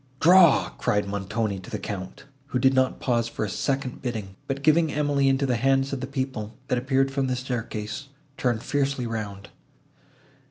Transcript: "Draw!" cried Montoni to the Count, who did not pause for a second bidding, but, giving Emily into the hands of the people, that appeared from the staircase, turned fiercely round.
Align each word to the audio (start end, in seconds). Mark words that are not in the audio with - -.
"Draw!" 0.19 0.69
cried 0.79 1.07
Montoni 1.07 1.59
to 1.59 1.69
the 1.69 1.77
Count, 1.77 2.25
who 2.47 2.57
did 2.57 2.73
not 2.73 2.99
pause 2.99 3.27
for 3.27 3.45
a 3.45 3.49
second 3.51 4.01
bidding, 4.01 4.35
but, 4.47 4.63
giving 4.63 4.91
Emily 4.91 5.29
into 5.29 5.45
the 5.45 5.57
hands 5.57 5.93
of 5.93 5.99
the 6.01 6.07
people, 6.07 6.55
that 6.69 6.79
appeared 6.79 7.11
from 7.11 7.27
the 7.27 7.35
staircase, 7.35 8.07
turned 8.35 8.63
fiercely 8.63 9.05
round. 9.05 9.49